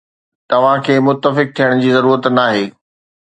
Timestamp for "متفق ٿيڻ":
1.09-1.77